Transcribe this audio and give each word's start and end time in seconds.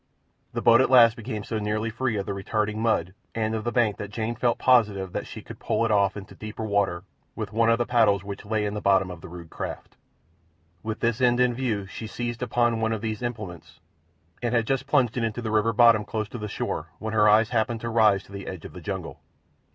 The 0.53 0.63
boat 0.63 0.81
at 0.81 0.89
last 0.89 1.15
became 1.15 1.43
so 1.43 1.59
nearly 1.59 1.91
free 1.91 2.17
of 2.17 2.25
the 2.25 2.31
retarding 2.31 2.77
mud 2.77 3.13
and 3.35 3.53
of 3.53 3.63
the 3.63 3.71
bank 3.71 3.97
that 3.97 4.09
Jane 4.09 4.33
felt 4.33 4.57
positive 4.57 5.11
that 5.13 5.27
she 5.27 5.43
could 5.43 5.59
pole 5.59 5.85
it 5.85 5.91
off 5.91 6.17
into 6.17 6.33
deeper 6.33 6.65
water 6.65 7.03
with 7.35 7.53
one 7.53 7.69
of 7.69 7.77
the 7.77 7.85
paddles 7.85 8.23
which 8.23 8.43
lay 8.43 8.65
in 8.65 8.73
the 8.73 8.81
bottom 8.81 9.11
of 9.11 9.21
the 9.21 9.29
rude 9.29 9.51
craft. 9.51 9.97
With 10.81 11.01
this 11.01 11.21
end 11.21 11.39
in 11.39 11.53
view 11.53 11.85
she 11.85 12.07
seized 12.07 12.41
upon 12.41 12.81
one 12.81 12.93
of 12.93 13.01
these 13.01 13.21
implements 13.21 13.79
and 14.41 14.55
had 14.55 14.65
just 14.65 14.87
plunged 14.87 15.17
it 15.17 15.23
into 15.23 15.39
the 15.39 15.51
river 15.51 15.71
bottom 15.71 16.03
close 16.03 16.27
to 16.29 16.39
the 16.39 16.47
shore 16.47 16.87
when 16.97 17.13
her 17.13 17.29
eyes 17.29 17.51
happened 17.51 17.81
to 17.81 17.89
rise 17.89 18.23
to 18.23 18.31
the 18.31 18.47
edge 18.47 18.65
of 18.65 18.73
the 18.73 18.81
jungle. 18.81 19.19